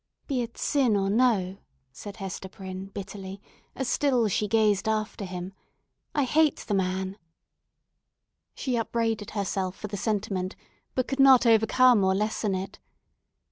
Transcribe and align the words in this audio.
"Be 0.25 0.41
it 0.41 0.57
sin 0.57 0.97
or 0.97 1.11
no," 1.11 1.57
said 1.91 2.15
Hester 2.17 2.49
Prynne, 2.49 2.85
bitterly, 2.87 3.39
as 3.75 3.87
still 3.87 4.27
she 4.27 4.47
gazed 4.47 4.87
after 4.87 5.25
him, 5.25 5.53
"I 6.15 6.23
hate 6.23 6.55
the 6.65 6.73
man!" 6.73 7.19
She 8.55 8.77
upbraided 8.79 9.29
herself 9.37 9.75
for 9.75 9.89
the 9.89 9.97
sentiment, 9.97 10.55
but 10.95 11.07
could 11.07 11.19
not 11.19 11.45
overcome 11.45 12.03
or 12.03 12.15
lessen 12.15 12.55
it. 12.55 12.79